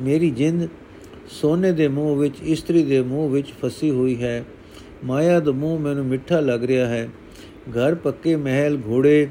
[0.00, 0.68] ਮੇਰੀ ਜਿੰਦ
[1.40, 4.44] ਸੋਨੇ ਦੇ ਮੂੰਹ ਵਿੱਚ, ਇਸਤਰੀ ਦੇ ਮੂੰਹ ਵਿੱਚ ਫਸੀ ਹੋਈ ਹੈ।
[5.04, 7.08] ਮਾਇਆ ਦਾ ਮੂੰਹ ਮੈਨੂੰ ਮਿੱਠਾ ਲੱਗ ਰਿਹਾ ਹੈ।
[7.70, 9.28] ਘਰ ਪੱਕੇ ਮਹਿਲ ਘੋੜੇ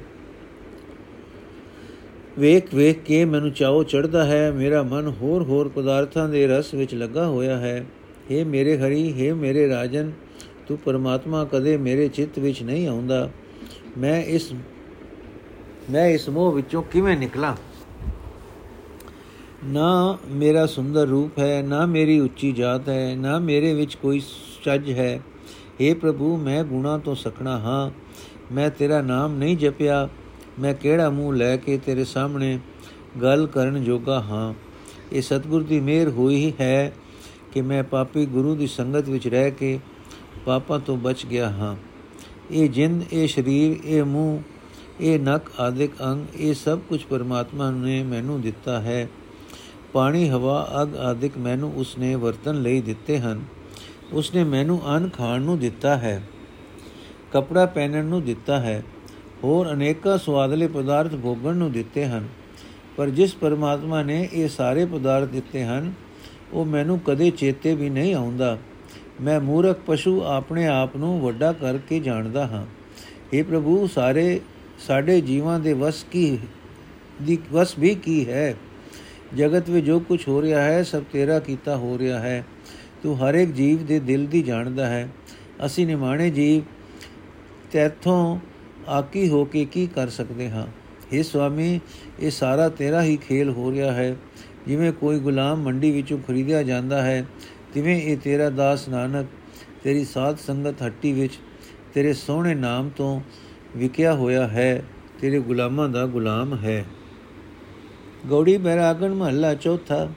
[2.39, 6.95] ਵੇਖ ਵੇਖ ਕੇ ਮੈਨੂੰ ਚਾਉ ਚੜਦਾ ਹੈ। ਮੇਰਾ ਮਨ ਹੋਰ ਹੋਰ ਪਦਾਰਥਾਂ ਦੇ ਰਸ ਵਿੱਚ
[6.95, 7.85] ਲੱਗਾ ਹੋਇਆ ਹੈ।
[8.31, 10.11] हे ਮੇਰੇ ਹਰੀ हे ਮੇਰੇ ਰਾਜਨ,
[10.67, 13.29] ਤੂੰ ਪਰਮਾਤਮਾ ਕਦੇ ਮੇਰੇ ਚਿੱਤ ਵਿੱਚ ਨਹੀਂ ਆਉਂਦਾ।
[13.97, 14.53] ਮੈਂ ਇਸ
[15.91, 17.55] ਮੈਂ ਇਸ ਮੋਹ ਵਿੱਚੋਂ ਕਿਵੇਂ ਨਿਕਲਾਂ?
[19.65, 24.21] ਨਾ ਮੇਰਾ ਸੁੰਦਰ ਰੂਪ ਹੈ, ਨਾ ਮੇਰੀ ਉੱਚੀ ਜਾਤ ਹੈ, ਨਾ ਮੇਰੇ ਵਿੱਚ ਕੋਈ
[24.63, 25.21] ਚੱਜ ਹੈ।
[25.81, 27.91] हे ਪ੍ਰਭੂ, ਮੈਂ ਗੁਣਾ ਤੋਂ ਸਖਣਾ ਹਾਂ।
[28.53, 30.09] ਮੈਂ ਤੇਰਾ ਨਾਮ ਨਹੀਂ ਜਪਿਆ।
[30.59, 32.59] ਮੈਂ ਕਿਹੜਾ ਮੂੰਹ ਲੈ ਕੇ ਤੇਰੇ ਸਾਹਮਣੇ
[33.21, 34.53] ਗੱਲ ਕਰਨ ਜੋਗਾ ਹਾਂ?
[35.13, 36.93] ਇਹ ਸਤਿਗੁਰ ਦੀ ਮਿਹਰ ਹੋਈ ਹੈ
[37.51, 39.79] ਕਿ ਮੈਂ ਪਾਪੀ ਗੁਰੂ ਦੀ ਸੰਗਤ ਵਿੱਚ ਰਹਿ ਕੇ
[40.45, 41.75] ਪਾਪਾਂ ਤੋਂ ਬਚ ਗਿਆ ਹਾਂ।
[42.51, 44.41] ਇਹ ਜਿੰਦ, ਇਹ ਸਰੀਰ, ਇਹ ਮੂੰਹ,
[45.01, 49.09] ਇਹ ਨਕ, ਆਦਿਕ ਅੰਗ, ਇਹ ਸਭ ਕੁਝ ਪਰਮਾਤਮਾ ਨੇ ਮੈਨੂੰ ਦਿੱਤਾ ਹੈ।
[49.93, 53.41] ਪਾਣੀ, ਹਵਾ, ਅਗ ਆਦਿਕ ਮੈਨੂੰ ਉਸਨੇ ਵਰਤਨ ਲਈ ਦਿੱਤੇ ਹਨ।
[54.13, 56.21] ਉਸਨੇ ਮੈਨੂੰ ਅਨ ਖਾਣ ਨੂੰ ਦਿੱਤਾ ਹੈ,
[57.33, 58.83] ਕਪੜਾ ਪਹਿਨਣ ਨੂੰ ਦਿੱਤਾ ਹੈ,
[59.43, 62.27] ਹੋਰ ਅਨੇਕਾਂ ਸਵਾਦਲੇ ਪਦਾਰਥ ਭੋਗਣ ਨੂੰ ਦਿੱਤੇ ਹਨ।
[62.97, 65.93] ਪਰ ਜਿਸ ਪਰਮਾਤਮਾ ਨੇ ਇਹ ਸਾਰੇ ਪਦਾਰਥ ਦਿੱਤੇ ਹਨ,
[66.53, 68.57] ਉਹ ਮੈਨੂੰ ਕਦੇ ਚੇਤੇ ਵੀ ਨਹੀਂ ਆਉਂਦਾ।
[69.21, 72.65] ਮੈਂ ਮੂਰਖ ਪਸ਼ੂ ਆਪਣੇ ਆਪ ਨੂੰ ਵੱਡਾ ਕਰਕੇ ਜਾਣਦਾ ਹਾਂ।
[73.33, 74.41] हे ਪ੍ਰਭੂ, ਸਾਰੇ
[74.79, 76.37] ਸਾਡੇ ਜੀਵਾਂ ਦੇ ਵਸ ਕੀ,
[77.21, 78.55] ਦੀ ਵਸ ਵੀ ਕੀ ਹੈ?
[79.37, 82.45] ਜਗਤ ਵਿੱਚ ਜੋ ਕੁਝ ਹੋ ਰਿਹਾ ਹੈ, ਸਭ ਤੇਰਾ ਕੀਤਾ ਹੋ ਰਿਹਾ ਹੈ।
[83.03, 85.09] ਤੂੰ ਹਰ ਇੱਕ ਜੀਵ ਦੇ ਦਿਲ ਦੀ ਜਾਣਦਾ ਹੈ।
[85.65, 86.63] ਅਸੀਂ ਨਿਮਾਣੇ ਜੀਵ
[87.71, 88.39] ਤੇਥੋਂ
[88.87, 90.67] ਆਕੀ ਹੋ ਕੇ ਕੀ ਕਰ ਸਕਦੇ ਹਾਂ?
[91.15, 91.79] हे ਸੁਆਮੀ,
[92.19, 94.15] ਇਹ ਸਾਰਾ ਤੇਰਾ ਹੀ ਖੇਲ ਹੋ ਰਿਹਾ ਹੈ।
[94.67, 97.25] ਜਿਵੇਂ ਕੋਈ ਗੁਲਾਮ ਮੰਡੀ ਵਿੱਚੋਂ ਖਰੀਦਿਆ ਜਾਂਦਾ ਹੈ,
[97.73, 99.25] ਤਿਵੇਂ ਇਹ ਤੇਰਾ ਦਾਸ ਨਾਨਕ,
[99.83, 101.33] ਤੇਰੀ ਸਾਧ ਸੰਗਤ ਹੱਟੀ ਵਿੱਚ,
[101.93, 103.21] ਤੇਰੇ ਸੋਹਣੇ ਨਾਮ ਤੋਂ
[103.77, 104.83] ਵਿਕਿਆ ਹੋਇਆ ਹੈ।
[105.21, 106.85] ਤੇਰੇ ਗੁਲਾਮਾਂ ਦਾ ਗੁਲਾਮ ਹੈ।
[108.29, 110.07] ਗੌੜੀ ਬੈਰਾਗਣ ਮਹੱਲਾ ਚੌਥਾ।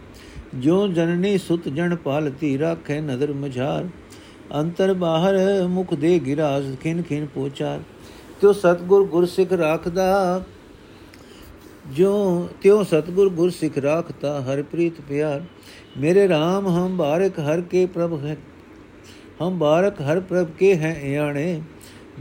[0.55, 3.89] ਜੋ ਜਨਨੀ ਸੁਤ ਜਣ ਪਾਲਤੀ ਰਾਖੇ ਨਦਰ ਮਝਾਰ।
[4.55, 5.37] ਅੰਤਰ ਬਾਹਰ
[5.69, 7.81] ਮੁਖ ਦੇ ਗਿਰਾਜ ਖਿਨ ਖਿਨ ਪੋਚਾਰ।
[8.41, 10.43] ਤਿਉ ਸਤਗੁਰ ਗੁਰਸਿੱਖ ਰਾਖਦਾ।
[11.93, 15.43] ਜੋ ਤਿਉ ਸਤਗੁਰ ਗੁਰਸਿੱਖ ਰਾਖਤਾ ਹਰ ਪ੍ਰੀਤ ਪਿਆਰ।
[15.99, 18.37] ਮੇਰੇ RAM ਹਮ ਬਾਰਕ ਹਰ ਕੇ ਪ੍ਰਭ ਹੈ,
[19.43, 21.61] ਹਮ ਬਾਰਕ ਹਰ ਪ੍ਰਭ ਕੇ ਹੈ ਇਆਣੇ।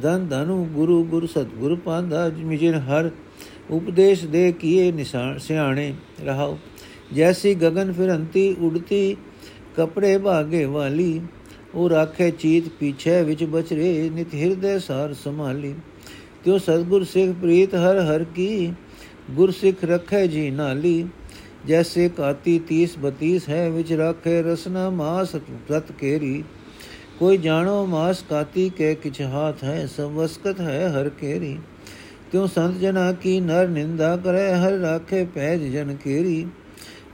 [0.01, 3.09] ਧਨ ਧਨੁ ਗੁਰੂ ਗੁਰ ਸਤਗੁਰ ਪਾਂਦਾ ਜਿਮਿਜਨ ਹਰ
[3.73, 6.57] ਉਪਦੇਸ਼ ਦੇ ਕੀਏ ਨਿਸ਼ਾਨ ਸਿਆਣੇ ਰਹਾਓ।
[7.13, 9.15] ਜੈਸੀ ਗगन ਫਿਰੰਤੀ ਉੜਤੀ
[9.77, 11.21] ਕਪੜੇ ਭਾਗੇ ਵਾਲੀ,
[11.75, 15.73] ਉਹ ਰਾਖੇ ਚੀਤ ਪੀਛੇ ਵਿੱਚ ਬਚਰੇ, ਨਿਤ ਹਿਰਦੇ ਸਾਰ ਸੰਭਾਲੀ।
[16.43, 18.73] ਤਿਉ ਸਤਗੁਰ ਸਿੱਖ ਪ੍ਰੀਤ ਹਰ ਹਰ ਕੀ,
[19.31, 21.05] ਗੁਰ ਸਿੱਖ ਰਖੇ ਜੀ ਨਾਲੀ।
[21.67, 26.43] ਜੈਸੇ ਕਾਤੀ 30 32 ਹੈ ਵਿੱਚ ਰਾਖੇ ਰਸਨਾ ਮਾਸ ਸਤ ਕੇਰੀ।
[27.19, 31.57] ਕੋਈ ਜਾਣੋ ਮਾਸ ਕਾਤੀ ਕੇ ਕਿਛ ਹਾਥ ਹੈ, ਸਭ ਵਸਕਤ ਹੈ ਹਰ ਕੇਰੀ।
[32.33, 36.45] ਤਿਉ ਸੰਤ ਜਨਾ ਕੀ ਨਰ ਨਿੰਦਾ ਕਰੇ ਹਰ ਰਾਖੇ ਪੈਜ ਜਨ ਕੇਰੀ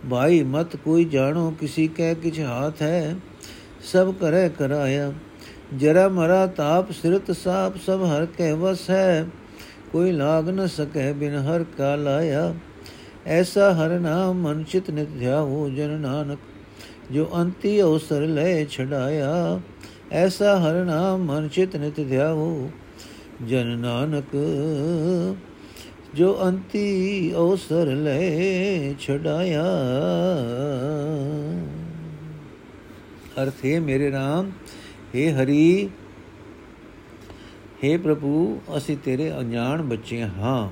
[0.10, 3.15] ਭਾਈ ਮਤ ਕੋਈ ਜਾਣੋ ਕਿਸੀ ਕੈ ਕਿਛ ਹਾਥ ਹੈ
[3.91, 5.12] ਸਭ ਕਰੇ ਕਰਾਇਆ
[5.77, 9.25] ਜਰਾ ਮਰਾ ਤਾਪ ਸਿਰਤ ਸਾਪ ਸਭ ਹਰ ਕਹਿ ਵਸ ਹੈ
[9.91, 12.53] ਕੋਈ ਲਾਗ ਨ ਸਕੈ ਬਿਨ ਹਰ ਕਾ ਲਾਇਆ
[13.34, 16.39] ਐਸਾ ਹਰ ਨਾਮ ਮਨ ਚਿਤ ਨਿਤ ਧਿਆਵੋ ਜਨ ਨਾਨਕ
[17.12, 19.60] ਜੋ ਅੰਤੀ ਅਵਸਰ ਲੈ ਛਡਾਇਆ
[20.17, 22.69] ਐਸਾ ਹਰ ਨਾਮ ਮਨ ਚਿਤ ਨਿਤ ਧਿਆਵੋ
[23.47, 24.36] ਜਨ ਨਾਨਕ,
[26.15, 28.30] ਜੋ ਅੰਤੀ ਅਵਸਰ ਲੈ
[28.99, 29.63] ਛਡਾਇਆ।
[33.43, 34.52] ਅਰਥ ਹੈ, ਮੇਰੇ RAM
[35.15, 35.89] हे ਹਰੀ
[37.84, 40.69] हे ਪ੍ਰਭੂ, ਅਸੀਂ ਤੇਰੇ ਅਣਜਾਣ ਬੱਚੇ ਹਾਂ।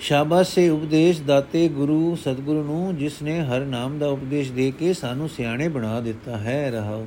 [0.00, 5.28] ਸ਼ਾਬਾਸ਼ੇ ਉਪਦੇਸ਼ ਦਾਤੇ ਗੁਰੂ ਸਤਿਗੁਰੂ ਨੂੰ ਜਿਸ ਨੇ ਹਰ ਨਾਮ ਦਾ ਉਪਦੇਸ਼ ਦੇ ਕੇ ਸਾਨੂੰ
[5.28, 7.06] ਸਿਆਣੇ ਬਣਾ ਦਿੱਤਾ ਹੈ। ਰਹਾਓ।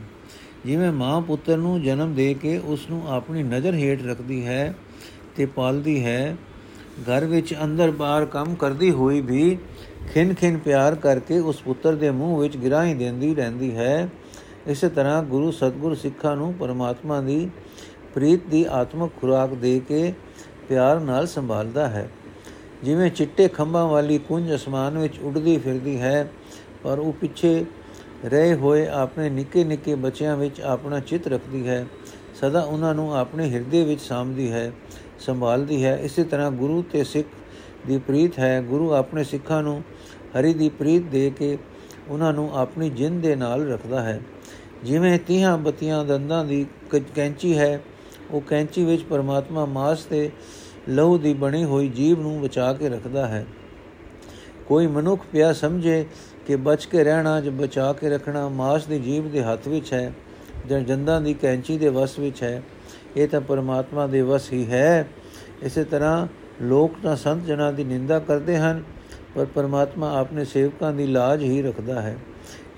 [0.65, 4.73] ਜਿਵੇਂ ਮਾਂ ਪੁੱਤਰ ਨੂੰ ਜਨਮ ਦੇ ਕੇ ਉਸ ਨੂੰ ਆਪਣੀ ਨਜ਼ਰ ਹੇਠ ਰੱਖਦੀ ਹੈ
[5.35, 6.35] ਤੇ ਪਾਲਦੀ ਹੈ,
[7.01, 9.57] ਘਰ ਵਿੱਚ ਅੰਦਰ ਬਾਹਰ ਕੰਮ ਕਰਦੀ ਹੋਈ ਵੀ
[10.13, 14.09] ਖਿੰਨ ਖਿੰਨ ਪਿਆਰ ਕਰਕੇ ਉਸ ਪੁੱਤਰ ਦੇ ਮੂੰਹ ਵਿੱਚ ਗਿਰਾਈ ਦਿੰਦੀ ਰਹਿੰਦੀ ਹੈ।
[14.67, 17.49] ਇਸੇ ਤਰ੍ਹਾਂ ਗੁਰੂ ਸਤਗੁਰ ਸਿੱਖਾਂ ਨੂੰ ਪਰਮਾਤਮਾ ਦੀ
[18.13, 20.13] ਪ੍ਰੀਤ ਦੀ ਆਤਮਿਕ ਖੁਰਾਕ ਦੇ ਕੇ
[20.69, 22.09] ਪਿਆਰ ਨਾਲ ਸੰਭਾਲਦਾ ਹੈ।
[22.83, 26.31] ਜਿਵੇਂ ਚਿੱਟੇ ਖੰਭਾਂ ਵਾਲੀ ਕੁੰਜ ਅਸਮਾਨ ਵਿੱਚ ਉੱਡਦੀ ਫਿਰਦੀ ਹੈ,
[26.83, 27.65] ਪਰ ਉਹ ਪਿੱਛੇ
[28.25, 31.85] ਰਹੇ ਹੋਏ ਆਪਣੇ ਨਿੱਕੇ ਨਿੱਕੇ ਬੱਚਿਆਂ ਵਿੱਚ ਆਪਣਾ ਚਿੱਤ ਰੱਖਦੀ ਹੈ,
[32.41, 34.71] ਸਦਾ ਉਹਨਾਂ ਨੂੰ ਆਪਣੇ ਹਿਰਦੇ ਵਿੱਚ ਸਾਂਭਦੀ ਹੈ,
[35.19, 37.27] ਸੰਭਾਲਦੀ ਹੈ। ਇਸੇ ਤਰ੍ਹਾਂ ਗੁਰੂ ਤੇ ਸਿੱਖ
[37.87, 39.83] ਦੀ ਪ੍ਰੀਤ ਹੈ। ਗੁਰੂ ਆਪਣੇ ਸਿੱਖਾਂ ਨੂੰ
[40.39, 41.57] ਹਰੀ ਦੀ ਪ੍ਰੀਤ ਦੇ ਕੇ
[42.07, 44.21] ਉਹਨਾਂ ਨੂੰ ਆਪਣੀ ਜਿੰਦ ਦੇ ਨਾਲ ਰੱਖਦਾ ਹੈ।
[44.83, 46.65] ਜਿਵੇਂ ਤੀਹਾਂ ਬਤੀਆਂ ਦੰਦਾਂ ਦੀ
[47.15, 47.81] ਕੈਂਚੀ ਹੈ,
[48.31, 50.31] ਉਹ ਕੈਂਚੀ ਵਿੱਚ ਪਰਮਾਤਮਾ ਮਾਸ ਤੇ
[50.89, 53.45] ਲਹੂ ਦੀ ਬਣੀ ਹੋਈ ਜੀਵ ਨੂੰ ਬਚਾ ਕੇ ਰੱਖਦਾ ਹੈ।
[54.67, 56.05] ਕੋਈ ਮਨੁੱਖ ਪਿਆ ਸਮਝੇ
[56.49, 60.13] ਕਿ ਬਚ ਕੇ ਰਹਿਣਾ ਜਾਂ ਬਚਾ ਕੇ ਰੱਖਣਾ ਮਾਸ ਦੀ ਜੀਵ ਦੇ ਹੱਥ ਵਿੱਚ ਹੈ,
[60.67, 62.61] ਜਾਂ ਜੰਦਾਂ ਦੀ ਕੈਂਚੀ ਦੇ ਵਸ ਵਿੱਚ ਹੈ,
[63.17, 65.07] ਇਹ ਤਾਂ ਪਰਮਾਤਮਾ ਦੇ ਵਸ ਹੀ ਹੈ।
[65.63, 66.27] ਇਸੇ ਤਰ੍ਹਾਂ
[66.61, 68.83] ਲੋਕ ਤਾਂ ਸੰਤ ਜਨਾਂ ਦੀ ਨਿੰਦਾ ਕਰਦੇ ਹਨ,
[69.35, 72.17] ਪਰ ਪਰਮਾਤਮਾ ਆਪਣੇ ਸੇਵਕਾਂ ਦੀ ਲਾਜ ਹੀ ਰੱਖਦਾ ਹੈ।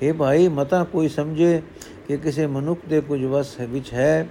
[0.02, 1.62] ਇਹ ਭਾਈ, ਮਤਾ ਕੋਈ ਸਮਝੇ
[2.08, 4.28] ਕਿ ਕਿਸੇ ਮਨੁੱਖ ਦੇ ਕੁਝ ਵਸ ਵਿੱਚ ਹੈ,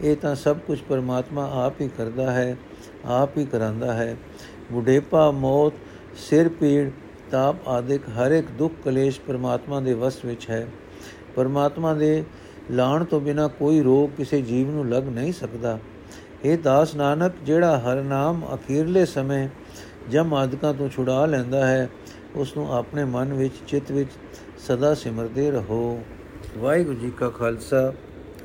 [0.00, 2.56] ਇਹ ਤਾਂ ਸਭ ਕੁਝ ਪਰਮਾਤਮਾ ਆਪ ਹੀ ਕਰਦਾ ਹੈ,
[3.04, 4.16] ਆਪ ਹੀ ਕਰਾਂਦਾ ਹੈ।
[4.72, 5.72] ਬੁਢੇਪਾ, ਮੌਤ,
[6.16, 6.90] ਸਿਰ ਪੀੜ
[7.30, 10.66] ਤਾਪ ਆਦਿਕ ਹਰ ਇੱਕ ਦੁੱਖ ਕਲੇਸ਼ ਪਰਮਾਤਮਾ ਦੇ ਵਸ ਵਿੱਚ ਹੈ।
[11.36, 12.24] ਪਰਮਾਤਮਾ ਦੇ
[12.70, 15.78] ਲਾਣ ਤੋਂ ਬਿਨਾ ਕੋਈ ਰੋਗ ਕਿਸੇ ਜੀਵ ਨੂੰ ਲੱਗ ਨਹੀਂ ਸਕਦਾ।
[16.44, 19.48] ਇਹ ਦਾਸ ਨਾਨਕ, ਜਿਹੜਾ ਹਰ ਨਾਮ ਅਖੀਰਲੇ ਸਮੇਂ
[20.10, 21.90] ਜਮ ਆਦਿਕਾਂ ਤੋਂ ਛੁਡਾ ਲੈਂਦਾ ਹੈ,
[22.34, 24.10] ਉਸ ਨੂੰ ਆਪਣੇ ਮਨ ਵਿੱਚ, ਚਿੱਤ ਵਿੱਚ
[24.58, 26.02] ਸਦਾ ਸਿਮਰਦੇ ਰਹੋ।
[26.58, 27.92] ਵਾਹਿਗੁਰੂ ਜੀ ਕਾ ਖਾਲਸਾ,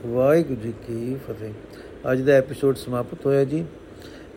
[0.07, 1.53] ਵਾਹਿਗੁਰੂ ਜੀ ਕੀ ਫਤਿਹ।
[2.11, 3.65] ਅੱਜ ਦਾ ਐਪੀਸੋਡ ਸਮਾਪਤ ਹੋਇਆ ਜੀ।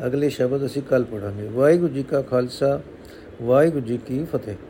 [0.07, 2.81] ਅਗਲੇ ਸ਼ਬਦ ਅਸੀਂ ਕੱਲ ਪੜਾਂਗੇ ਵਾਹਿਗੁਰੂ ਜੀ ਕਾ ਖਾਲਸਾ
[3.43, 4.55] ਵਾਹਿਗੁਰੂ ਜੀ ਕੀ ਫਤਿਹ।